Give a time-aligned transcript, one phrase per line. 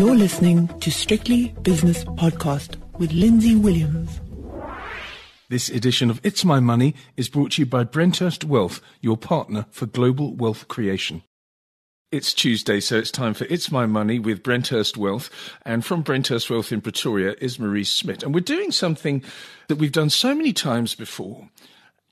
[0.00, 4.18] You're listening to Strictly Business Podcast with Lindsay Williams.
[5.50, 9.66] This edition of It's My Money is brought to you by Brenthurst Wealth, your partner
[9.70, 11.22] for global wealth creation.
[12.10, 15.28] It's Tuesday, so it's time for It's My Money with Brenthurst Wealth.
[15.66, 18.22] And from Brenthurst Wealth in Pretoria is Maurice Smith.
[18.22, 19.22] And we're doing something
[19.68, 21.50] that we've done so many times before.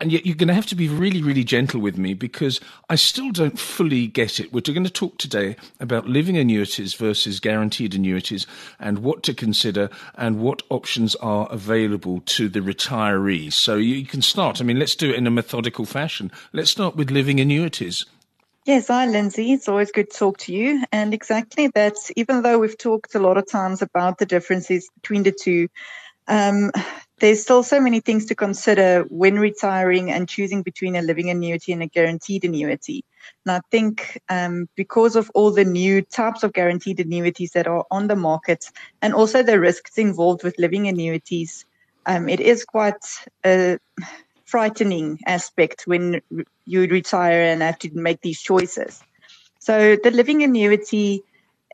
[0.00, 2.94] And yet you're going to have to be really, really gentle with me because I
[2.94, 4.52] still don't fully get it.
[4.52, 8.46] We're going to talk today about living annuities versus guaranteed annuities
[8.78, 13.52] and what to consider and what options are available to the retiree.
[13.52, 14.60] So you can start.
[14.60, 16.30] I mean, let's do it in a methodical fashion.
[16.52, 18.06] Let's start with living annuities.
[18.66, 19.52] Yes, hi, Lindsay.
[19.52, 20.84] It's always good to talk to you.
[20.92, 25.22] And exactly that, even though we've talked a lot of times about the differences between
[25.22, 25.68] the two,
[26.28, 26.70] um,
[27.20, 31.72] there's still so many things to consider when retiring and choosing between a living annuity
[31.72, 33.04] and a guaranteed annuity.
[33.44, 37.84] And I think um, because of all the new types of guaranteed annuities that are
[37.90, 38.66] on the market
[39.02, 41.64] and also the risks involved with living annuities,
[42.06, 42.94] um, it is quite
[43.44, 43.78] a
[44.44, 46.22] frightening aspect when
[46.64, 49.02] you retire and have to make these choices.
[49.58, 51.22] So the living annuity,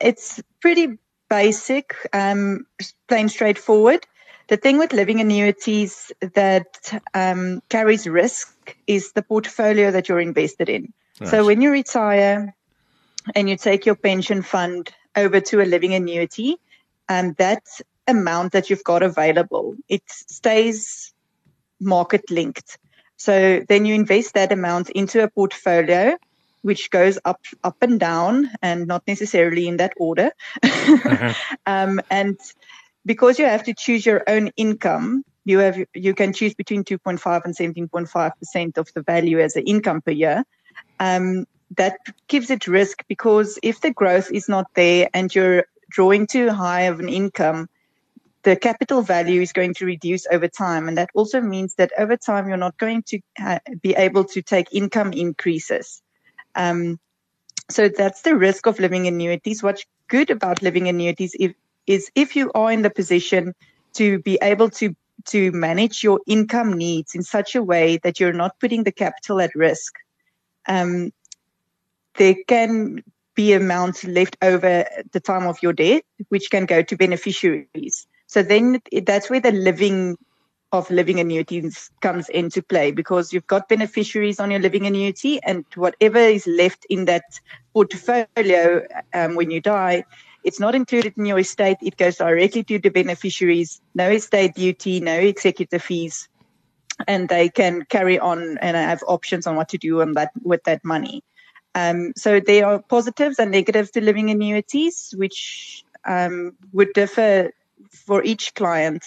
[0.00, 0.98] it's pretty
[1.28, 2.66] basic, um,
[3.08, 4.06] plain straightforward.
[4.48, 10.68] The thing with living annuities that um, carries risk is the portfolio that you're invested
[10.68, 10.92] in.
[11.20, 11.30] Right.
[11.30, 12.54] So when you retire
[13.34, 16.56] and you take your pension fund over to a living annuity,
[17.08, 17.64] um, that
[18.06, 21.12] amount that you've got available, it stays
[21.80, 22.78] market linked.
[23.16, 26.16] So then you invest that amount into a portfolio
[26.64, 30.30] which goes up up and down and not necessarily in that order.
[30.62, 31.34] uh-huh.
[31.66, 32.38] um, and
[33.06, 37.44] because you have to choose your own income, you have you can choose between 2.5
[37.44, 40.44] and 17.5 percent of the value as an income per year.
[41.00, 46.26] Um, that gives it risk because if the growth is not there and you're drawing
[46.26, 47.68] too high of an income,
[48.44, 50.86] the capital value is going to reduce over time.
[50.88, 54.42] And that also means that over time, you're not going to ha- be able to
[54.42, 56.02] take income increases.
[56.54, 57.00] Um,
[57.70, 59.62] so that's the risk of living annuities.
[59.62, 61.54] What's good about living annuities if,
[61.86, 63.54] is if you are in the position
[63.94, 64.94] to be able to
[65.26, 69.40] to manage your income needs in such a way that you're not putting the capital
[69.40, 69.94] at risk,
[70.68, 71.12] um,
[72.18, 73.02] there can
[73.34, 78.06] be amounts left over at the time of your death, which can go to beneficiaries.
[78.26, 80.16] So then that's where the living
[80.72, 85.64] of living annuities comes into play because you've got beneficiaries on your living annuity and
[85.76, 87.22] whatever is left in that
[87.72, 90.04] portfolio um, when you die
[90.44, 91.78] it's not included in your estate.
[91.82, 93.80] It goes directly to the beneficiaries.
[93.94, 96.28] No estate duty, no executor fees,
[97.08, 100.62] and they can carry on and have options on what to do on that with
[100.64, 101.24] that money.
[101.74, 107.50] Um, so there are positives and negatives to living annuities, which um, would differ
[107.90, 109.04] for each client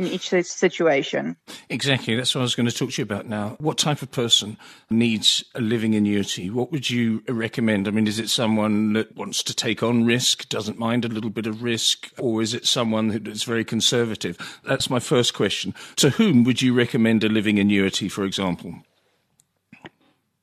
[0.00, 1.36] in each situation.
[1.68, 2.16] Exactly.
[2.16, 3.56] That's what I was going to talk to you about now.
[3.58, 4.56] What type of person
[4.88, 6.48] needs a living annuity?
[6.50, 7.86] What would you recommend?
[7.86, 11.30] I mean, is it someone that wants to take on risk, doesn't mind a little
[11.30, 14.60] bit of risk, or is it someone that's very conservative?
[14.64, 15.74] That's my first question.
[15.96, 18.74] To whom would you recommend a living annuity, for example?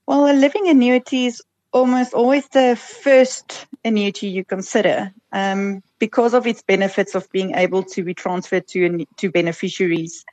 [0.06, 1.42] Well, a living annuity is
[1.78, 7.84] almost always the first annuity you consider um, because of its benefits of being able
[7.84, 10.26] to be transferred to to beneficiaries.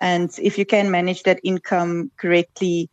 [0.00, 2.88] And if you can manage that income correctly,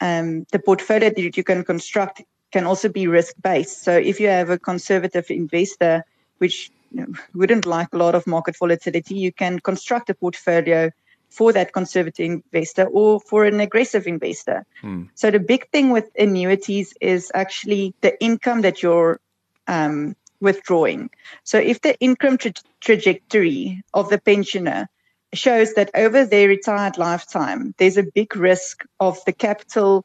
[0.00, 3.84] um, the portfolio that you can construct can also be risk based.
[3.84, 6.04] So if you have a conservative investor,
[6.38, 10.90] which you know, wouldn't like a lot of market volatility, you can construct a portfolio
[11.30, 14.66] for that conservative investor or for an aggressive investor.
[14.80, 15.04] Hmm.
[15.14, 19.20] So the big thing with annuities is actually the income that you're
[19.68, 21.10] um, withdrawing.
[21.44, 24.88] So if the income tra- trajectory of the pensioner
[25.32, 30.04] shows that over their retired lifetime, there's a big risk of the capital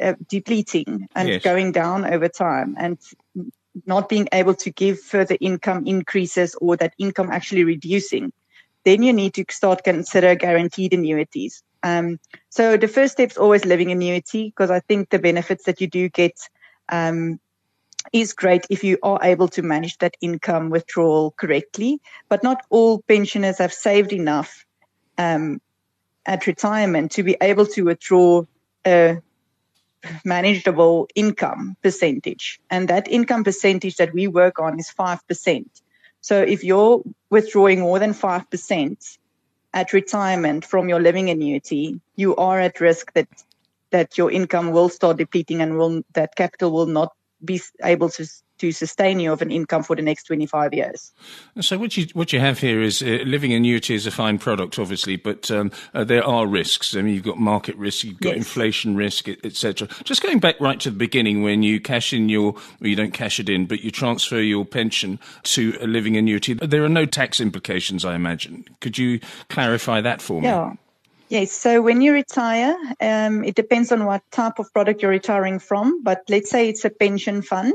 [0.00, 1.42] uh, depleting and yes.
[1.42, 2.98] going down over time and
[3.86, 8.32] not being able to give further income increases or that income actually reducing,
[8.84, 11.62] then you need to start consider guaranteed annuities.
[11.82, 12.18] Um,
[12.50, 15.86] so the first step is always living annuity because I think the benefits that you
[15.86, 16.38] do get
[16.88, 17.40] um,
[18.12, 22.00] is great if you are able to manage that income withdrawal correctly.
[22.28, 24.64] But not all pensioners have saved enough
[25.18, 25.60] um,
[26.26, 28.44] at retirement to be able to withdraw
[28.86, 29.18] a
[30.24, 32.60] manageable income percentage.
[32.70, 35.64] And that income percentage that we work on is 5%.
[36.20, 39.18] So if you're withdrawing more than 5%
[39.72, 43.28] at retirement from your living annuity, you are at risk that
[43.90, 47.12] that your income will start depleting and will that capital will not
[47.44, 48.24] be able to
[48.60, 51.12] to sustain you of an income for the next 25 years.
[51.60, 54.78] So what you what you have here is uh, living annuity is a fine product,
[54.78, 56.94] obviously, but um, uh, there are risks.
[56.94, 58.38] I mean, you've got market risk, you've got yes.
[58.38, 59.88] inflation risk, etc.
[60.04, 63.12] Just going back right to the beginning, when you cash in your, well, you don't
[63.12, 67.06] cash it in, but you transfer your pension to a living annuity, there are no
[67.06, 68.64] tax implications, I imagine.
[68.80, 70.48] Could you clarify that for me?
[70.48, 70.74] Yeah.
[71.30, 71.52] Yes.
[71.52, 76.02] So when you retire, um, it depends on what type of product you're retiring from.
[76.02, 77.74] But let's say it's a pension fund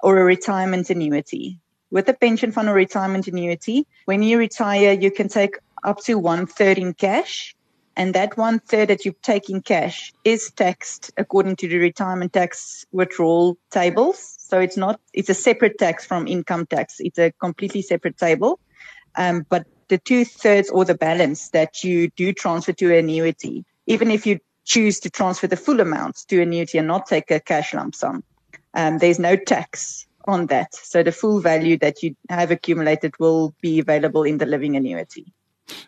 [0.00, 1.60] or a retirement annuity.
[1.90, 6.18] With a pension fund or retirement annuity, when you retire, you can take up to
[6.18, 7.54] one third in cash.
[7.96, 12.32] And that one third that you take in cash is taxed according to the retirement
[12.32, 14.36] tax withdrawal tables.
[14.38, 16.96] So it's not, it's a separate tax from income tax.
[17.00, 18.60] It's a completely separate table.
[19.16, 23.64] Um, but the two thirds or the balance that you do transfer to an annuity,
[23.86, 27.40] even if you choose to transfer the full amount to annuity and not take a
[27.40, 28.22] cash lump sum,
[28.74, 30.74] um, there's no tax on that.
[30.74, 35.32] So the full value that you have accumulated will be available in the living annuity.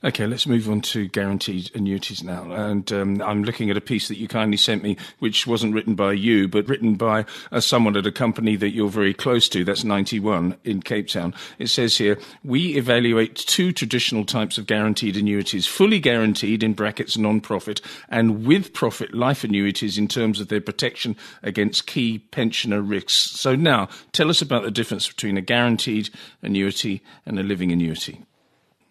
[0.02, 2.50] Okay, let's move on to guaranteed annuities now.
[2.52, 5.94] And um, I'm looking at a piece that you kindly sent me, which wasn't written
[5.94, 9.64] by you, but written by uh, someone at a company that you're very close to.
[9.64, 11.34] That's 91 in Cape Town.
[11.58, 17.16] It says here, we evaluate two traditional types of guaranteed annuities, fully guaranteed in brackets
[17.16, 23.12] non-profit and with profit life annuities in terms of their protection against key pensioner risks.
[23.12, 26.10] So now tell us about the difference between a guaranteed
[26.42, 28.24] annuity and a living annuity.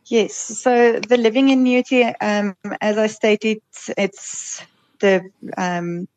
[0.09, 0.35] Yes.
[0.35, 3.61] So the living annuity, um, as I stated,
[3.97, 4.65] it's
[5.00, 5.21] the
[5.56, 6.07] um,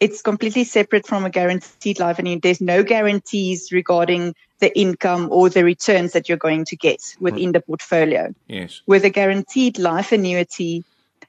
[0.00, 2.40] it's completely separate from a guaranteed life annuity.
[2.40, 7.52] There's no guarantees regarding the income or the returns that you're going to get within
[7.52, 8.34] the portfolio.
[8.48, 8.80] Yes.
[8.86, 10.84] With a guaranteed life annuity,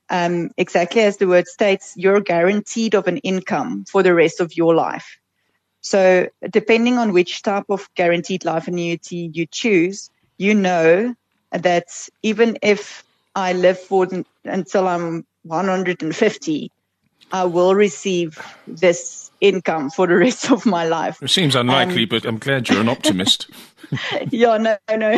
[0.10, 4.56] um, exactly as the word states, you're guaranteed of an income for the rest of
[4.56, 5.18] your life.
[5.82, 11.14] So depending on which type of guaranteed life annuity you choose, you know
[11.58, 11.86] that
[12.24, 13.04] even if
[13.36, 14.08] I live for
[14.46, 16.72] until I'm 150,
[17.32, 21.22] I will receive this income for the rest of my life.
[21.22, 23.48] It seems unlikely, um, but I'm glad you're an optimist.
[24.32, 25.16] yeah, no, no,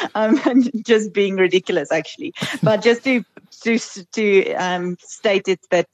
[0.14, 2.34] I'm just being ridiculous, actually.
[2.62, 3.24] But just to
[3.62, 3.78] to
[4.12, 5.88] to um, state it that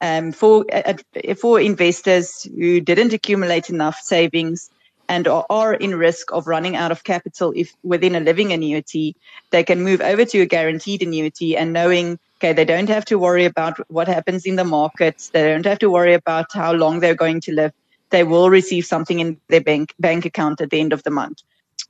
[0.00, 0.94] um, for uh,
[1.40, 4.70] for investors who didn't accumulate enough savings
[5.08, 9.16] and are in risk of running out of capital if within a living annuity,
[9.50, 13.18] they can move over to a guaranteed annuity and knowing, okay, they don't have to
[13.18, 15.30] worry about what happens in the markets.
[15.30, 17.72] They don't have to worry about how long they're going to live.
[18.10, 21.42] They will receive something in their bank, bank account at the end of the month.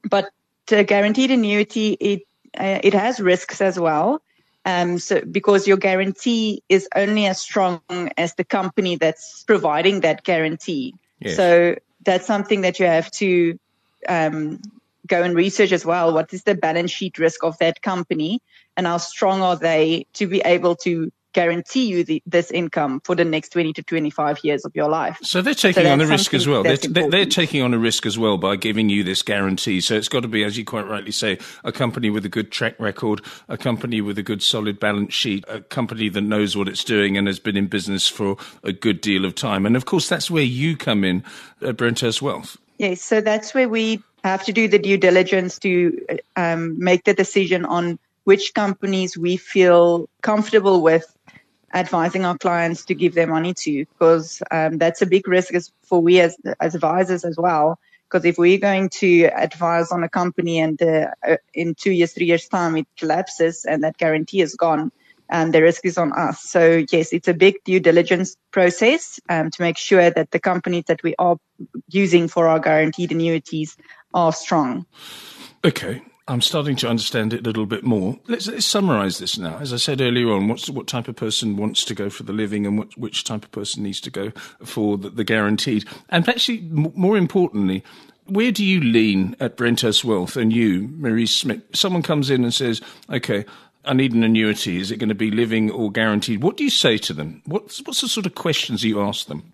[0.08, 0.30] But
[0.70, 2.22] a guaranteed annuity, it,
[2.58, 4.22] uh, it has risks as well.
[4.64, 7.80] Um, so because your guarantee is only as strong
[8.16, 10.92] as the company that's providing that guarantee.
[11.20, 11.36] Yes.
[11.36, 11.76] So
[12.06, 13.58] that's something that you have to
[14.08, 14.60] um,
[15.06, 16.12] go and research as well.
[16.12, 18.40] What is the balance sheet risk of that company,
[18.76, 23.14] and how strong are they to be able to guarantee you the, this income for
[23.14, 25.18] the next 20 to 25 years of your life.
[25.22, 26.62] So they're taking so on a risk as well.
[26.62, 29.82] They're, they're, taking on a risk as well by giving you this guarantee.
[29.82, 32.50] So it's got to be, as you quite rightly say, a company with a good
[32.50, 36.68] track record, a company with a good solid balance sheet, a company that knows what
[36.68, 39.66] it's doing and has been in business for a good deal of time.
[39.66, 41.22] And of course, that's where you come in
[41.60, 42.56] at Brenthurst Wealth.
[42.78, 46.06] Yes, so that's where we have to do the due diligence to
[46.36, 51.15] um, make the decision on which companies we feel comfortable with
[51.76, 55.52] advising our clients to give their money to because um, that's a big risk
[55.82, 57.78] for we as, as advisors as well.
[58.08, 61.08] Because if we're going to advise on a company and uh,
[61.52, 64.90] in two years, three years time it collapses and that guarantee is gone,
[65.28, 66.40] um, the risk is on us.
[66.40, 70.84] So yes, it's a big due diligence process um, to make sure that the companies
[70.86, 71.36] that we are
[71.88, 73.76] using for our guaranteed annuities
[74.14, 74.86] are strong.
[75.64, 76.00] Okay.
[76.28, 78.18] I'm starting to understand it a little bit more.
[78.26, 79.58] Let's, let's summarize this now.
[79.58, 82.66] As I said earlier on, what type of person wants to go for the living
[82.66, 84.30] and what, which type of person needs to go
[84.64, 85.84] for the, the guaranteed?
[86.08, 87.84] And actually, m- more importantly,
[88.26, 91.62] where do you lean at Brenthurst Wealth and you, Marie Smith?
[91.72, 93.44] Someone comes in and says, okay,
[93.84, 94.80] I need an annuity.
[94.80, 96.42] Is it going to be living or guaranteed?
[96.42, 97.40] What do you say to them?
[97.44, 99.52] What's, what's the sort of questions you ask them?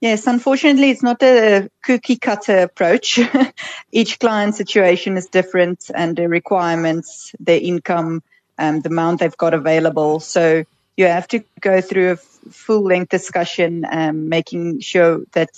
[0.00, 3.18] Yes, unfortunately, it's not a cookie cutter approach.
[3.92, 8.22] Each client situation is different and the requirements, their income,
[8.58, 10.20] um, the amount they've got available.
[10.20, 10.62] So
[10.96, 15.50] you have to go through a full length discussion, um, making sure that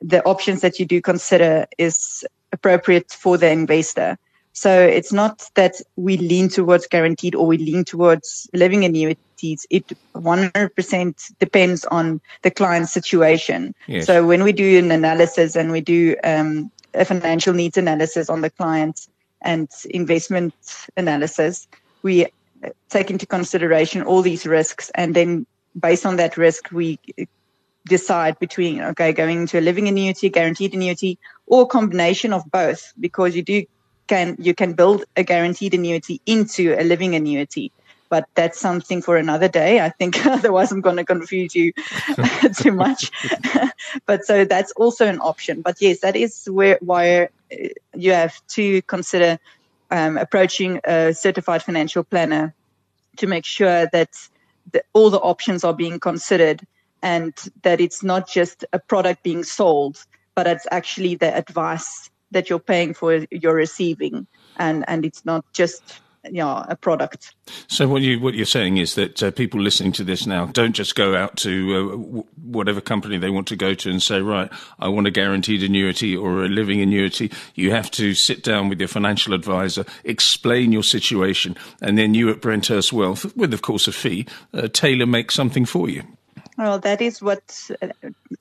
[0.00, 4.18] the options that you do consider is appropriate for the investor.
[4.52, 9.66] So it's not that we lean towards guaranteed or we lean towards living annuities.
[9.70, 13.74] It 100% depends on the client's situation.
[13.86, 14.06] Yes.
[14.06, 18.40] So when we do an analysis and we do um, a financial needs analysis on
[18.40, 19.06] the client
[19.42, 20.54] and investment
[20.96, 21.68] analysis,
[22.02, 22.26] we
[22.88, 25.46] take into consideration all these risks and then
[25.78, 26.98] based on that risk we
[27.86, 32.92] decide between okay going into a living annuity guaranteed annuity or a combination of both
[33.00, 33.64] because you do
[34.10, 37.70] can you can build a guaranteed annuity into a living annuity
[38.10, 39.80] but that's something for another day.
[39.80, 41.72] I think otherwise I'm going to confuse you
[42.56, 43.12] too much.
[44.06, 45.62] but so that's also an option.
[45.62, 49.38] But yes, that is where uh, you have to consider
[49.92, 52.52] um, approaching a certified financial planner
[53.18, 54.10] to make sure that
[54.72, 56.66] the, all the options are being considered
[57.02, 62.50] and that it's not just a product being sold, but it's actually the advice that
[62.50, 67.34] you're paying for, you're receiving, and and it's not just yeah, a product.
[67.66, 70.74] So what you what you're saying is that uh, people listening to this now don't
[70.74, 74.20] just go out to uh, w- whatever company they want to go to and say,
[74.20, 77.30] right, I want a guaranteed annuity or a living annuity.
[77.54, 82.28] You have to sit down with your financial advisor, explain your situation, and then you
[82.30, 86.02] at Brenthurst Wealth, with of course a fee, uh, tailor make something for you.
[86.58, 87.88] Well, that is what uh,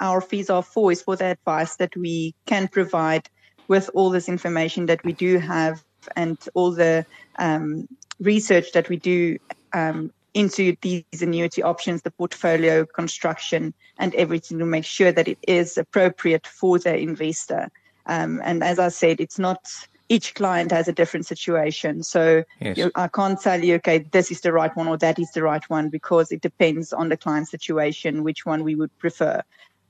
[0.01, 3.29] our fees are for, is for the advice that we can provide
[3.69, 5.81] with all this information that we do have
[6.17, 7.05] and all the
[7.38, 7.88] um,
[8.19, 9.38] research that we do
[9.71, 15.38] um, into these annuity options, the portfolio construction, and everything to make sure that it
[15.47, 17.69] is appropriate for the investor.
[18.07, 19.69] Um, and as I said, it's not
[20.09, 22.01] each client has a different situation.
[22.01, 22.77] So yes.
[22.77, 25.43] you, I can't tell you, okay, this is the right one or that is the
[25.43, 29.43] right one because it depends on the client situation, which one we would prefer.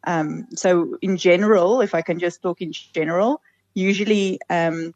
[0.03, 3.41] Um, so in general, if I can just talk in general,
[3.79, 4.93] usually um,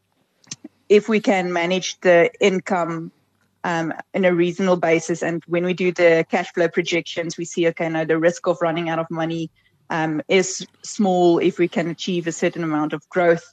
[0.90, 3.12] if we can manage the income
[3.64, 7.68] um, in a reasonable basis, and when we do the cash flow projections, we see
[7.70, 9.50] okay, now the risk of running out of money
[9.90, 13.46] um, is small if we can achieve a certain amount of growth.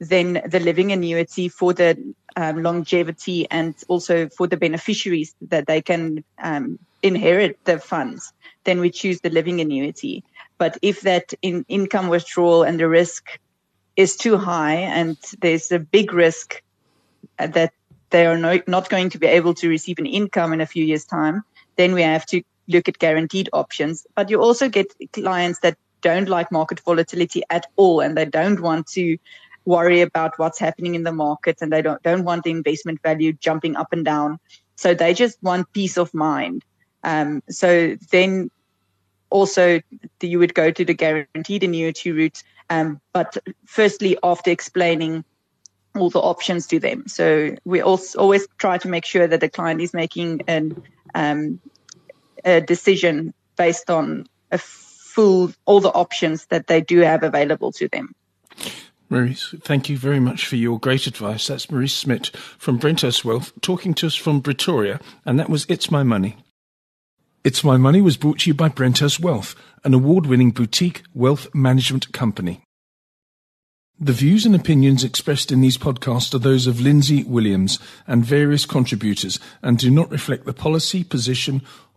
[0.00, 5.82] Then the living annuity for the um, longevity and also for the beneficiaries that they
[5.82, 8.32] can um, inherit the funds,
[8.64, 10.24] then we choose the living annuity.
[10.56, 13.38] But if that in income withdrawal and the risk
[13.98, 16.62] is too high and there's a big risk
[17.36, 17.72] that
[18.10, 20.84] they are no, not going to be able to receive an income in a few
[20.84, 21.42] years' time,
[21.76, 24.06] then we have to look at guaranteed options.
[24.14, 28.60] But you also get clients that don't like market volatility at all and they don't
[28.60, 29.18] want to
[29.64, 33.32] worry about what's happening in the market and they don't, don't want the investment value
[33.32, 34.38] jumping up and down.
[34.76, 36.64] So they just want peace of mind.
[37.02, 38.48] Um, so then
[39.30, 39.80] also
[40.20, 42.42] you would go to the guaranteed annuity route.
[42.70, 45.24] Um, but firstly, after explaining
[45.96, 47.06] all the options to them.
[47.08, 50.82] So we also always try to make sure that the client is making an,
[51.14, 51.60] um,
[52.44, 57.88] a decision based on a full all the options that they do have available to
[57.88, 58.14] them.
[59.10, 61.46] Maurice, thank you very much for your great advice.
[61.46, 62.26] That's Maurice Smith
[62.58, 66.36] from Brenthurst Wealth talking to us from Pretoria, and that was It's My Money.
[67.44, 69.54] It's My Money was brought to you by Brenthurst Wealth,
[69.84, 72.62] an award winning boutique wealth management company.
[74.00, 77.78] The views and opinions expressed in these podcasts are those of Lindsay Williams
[78.08, 81.62] and various contributors and do not reflect the policy, position,